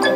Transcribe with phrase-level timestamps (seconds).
[0.00, 0.14] 小箱。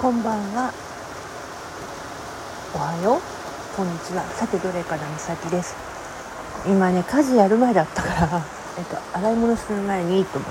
[0.00, 0.72] こんばんは。
[2.74, 3.20] おはよう。
[3.76, 4.22] こんにちは。
[4.36, 5.74] さてどれからみさきです。
[6.64, 8.42] 今ね家事やる前だったから、
[8.78, 10.50] えっと、洗い物する前にいいと思っ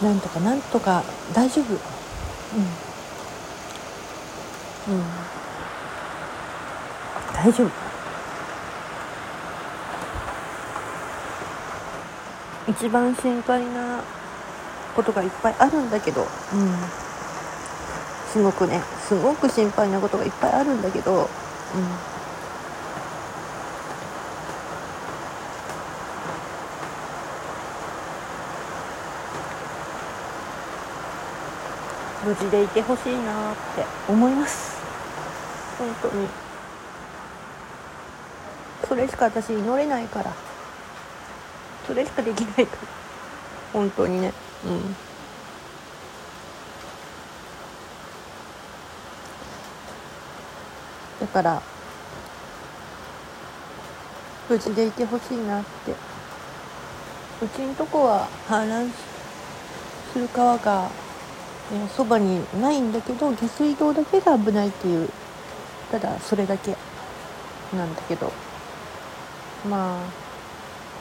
[0.00, 0.06] て。
[0.06, 1.02] なんとかなんとか
[1.32, 1.72] 大丈夫？
[1.72, 1.78] うん。
[4.94, 5.04] うん。
[7.34, 7.93] 大丈夫？
[12.66, 14.02] 一番心配な
[14.96, 16.28] ことがいっぱいあるんだけど、うん、
[18.32, 18.80] すごくね。
[19.06, 21.26] すごく心配なことがいっぱいあるんだけど、うん、
[32.28, 33.84] 無事でいてほしいなって。
[34.08, 34.78] 思います。
[35.78, 36.28] 本当に。
[38.88, 40.32] それしか私祈れないから
[41.86, 42.82] それしかできないから。
[43.72, 44.32] 本当にね。
[44.66, 44.96] うん。
[51.20, 51.62] だから
[54.48, 55.92] 無事でいてほしいなって。
[57.42, 58.90] うちんとこは氾濫
[60.12, 60.88] する川が
[61.96, 65.08] そば、にないんだけど下水道だけが危ないっていう
[65.90, 66.76] ただそれだけ
[67.76, 68.32] なんだけど。
[69.68, 70.23] まあ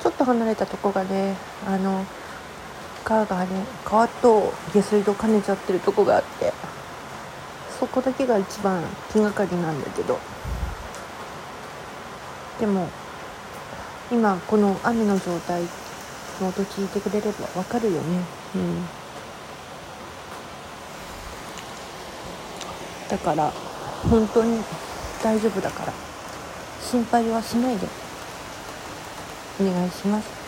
[0.03, 2.05] ちょっと離れたとこがねあの
[3.05, 3.47] 川がね
[3.85, 6.51] 川と下水道兼ねちゃってるとこがあって
[7.79, 10.19] そこだけが一番気がかりなんだけど。
[12.59, 12.87] でも
[14.11, 15.63] 今この雨の状態
[16.39, 17.99] の音聞いてくれればわかるよね。
[18.55, 18.85] うん。
[23.09, 23.51] だから
[24.09, 24.61] 本当に
[25.23, 25.93] 大丈夫だから
[26.81, 28.02] 心配はしないで。
[29.59, 30.42] お願いします。